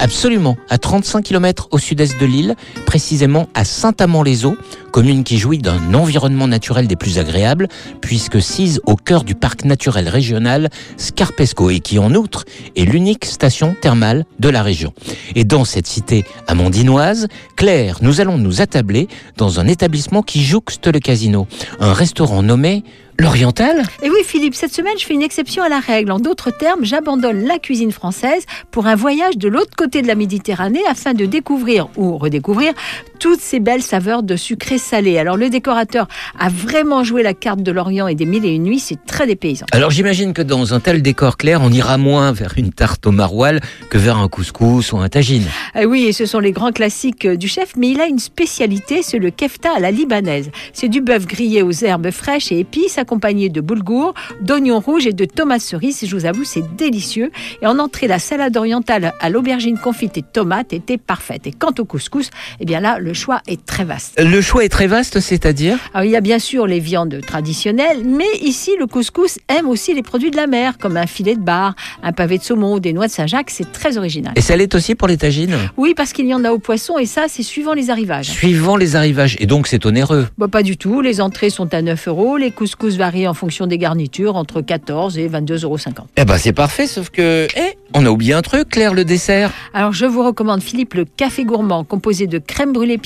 [0.00, 2.54] Absolument, à 35 km au sud-est de l'île,
[2.86, 4.56] précisément à Saint-Amand-les-Eaux,
[4.92, 7.66] commune qui jouit d'un environnement naturel des plus agréables,
[8.00, 12.44] puisque sise au cœur du parc naturel régional Scarpesco et qui en outre
[12.76, 14.92] est l'unique station thermale de la région.
[15.34, 17.26] Et dans cette cité amandinoise,
[17.56, 21.48] Claire, nous allons nous attabler dans un établissement qui jouxte le casino,
[21.80, 22.84] un restaurant nommé
[23.20, 26.12] L'Oriental Et oui, Philippe, cette semaine, je fais une exception à la règle.
[26.12, 30.14] En d'autres termes, j'abandonne la cuisine française pour un voyage de l'autre côté de la
[30.14, 32.74] Méditerranée afin de découvrir ou redécouvrir
[33.18, 35.18] toutes ces belles saveurs de sucré salé.
[35.18, 38.64] Alors, le décorateur a vraiment joué la carte de l'Orient et des mille et une
[38.64, 38.78] nuits.
[38.78, 39.66] C'est très dépaysant.
[39.72, 43.10] Alors, j'imagine que dans un tel décor clair, on ira moins vers une tarte au
[43.10, 45.44] maroilles que vers un couscous ou un tagine.
[45.74, 49.02] Ah oui, et ce sont les grands classiques du chef, mais il a une spécialité,
[49.02, 50.50] c'est le kefta à la libanaise.
[50.72, 55.12] C'est du bœuf grillé aux herbes fraîches et épices accompagné de boulgour, d'oignons rouges et
[55.12, 56.04] de tomates cerises.
[56.04, 57.30] Je vous avoue, c'est délicieux.
[57.62, 61.46] Et en entrée, la salade orientale à l'aubergine confite et tomate était parfaite.
[61.46, 64.20] Et quant au couscous, eh bien là, le choix est très vaste.
[64.20, 68.02] Le choix est très vaste, c'est-à-dire Alors, il y a bien sûr les viandes traditionnelles,
[68.04, 71.40] mais ici, le couscous aime aussi les produits de la mer, comme un filet de
[71.40, 73.50] bar, un pavé de saumon ou des noix de Saint-Jacques.
[73.50, 74.32] C'est très original.
[74.36, 76.98] Et ça l'est aussi pour les tagines Oui, parce qu'il y en a au poisson,
[76.98, 78.30] et ça, c'est suivant les arrivages.
[78.30, 79.36] Suivant les arrivages.
[79.40, 81.00] Et donc, c'est onéreux Bah, pas du tout.
[81.00, 85.18] Les entrées sont à 9 euros, les couscous varient en fonction des garnitures entre 14
[85.18, 85.78] et 22,50 euros.
[86.16, 87.46] Eh ben, c'est parfait, sauf que...
[87.56, 89.50] Eh, on a oublié un truc, Claire, le dessert.
[89.72, 92.97] Alors je vous recommande Philippe le café gourmand composé de crème brûlée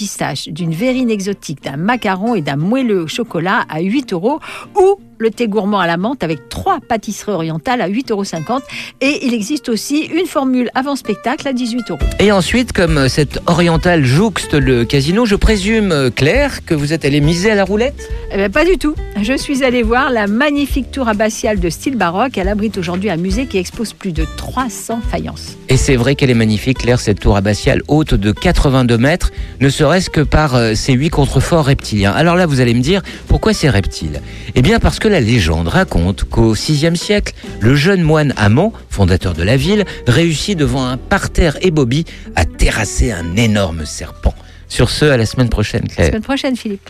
[0.49, 4.41] d'une verrine exotique, d'un macaron et d'un moelleux au chocolat à 8 euros
[4.77, 8.61] ou le thé gourmand à la menthe avec trois pâtisseries orientales à 8,50 euros.
[9.01, 12.01] Et il existe aussi une formule avant spectacle à 18 euros.
[12.19, 17.21] Et ensuite, comme cette orientale jouxte le casino, je présume, Claire, que vous êtes allée
[17.21, 18.11] miser à la roulette?
[18.33, 18.95] Eh bien, pas du tout.
[19.21, 22.37] Je suis allée voir la magnifique tour abbatiale de style baroque.
[22.37, 25.57] Elle abrite aujourd'hui un musée qui expose plus de 300 faïences.
[25.69, 29.69] Et c'est vrai qu'elle est magnifique, Claire, cette tour abbatiale haute de 82 mètres, ne
[29.69, 32.13] serait-ce que par euh, ses huit contreforts reptiliens.
[32.13, 34.21] Alors là, vous allez me dire, pourquoi ces reptiles
[34.55, 39.35] Eh bien, parce que la légende raconte qu'au VIe siècle, le jeune moine Amand, fondateur
[39.35, 44.35] de la ville, réussit devant un parterre ébobie à terrasser un énorme serpent.
[44.69, 46.07] Sur ce, à la semaine prochaine, La Claire.
[46.09, 46.89] semaine prochaine, Philippe.